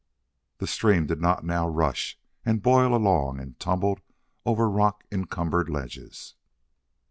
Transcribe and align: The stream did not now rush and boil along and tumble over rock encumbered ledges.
The 0.57 0.65
stream 0.65 1.05
did 1.05 1.21
not 1.21 1.45
now 1.45 1.67
rush 1.69 2.17
and 2.43 2.63
boil 2.63 2.95
along 2.95 3.39
and 3.39 3.59
tumble 3.59 3.99
over 4.47 4.67
rock 4.67 5.03
encumbered 5.11 5.69
ledges. 5.69 6.33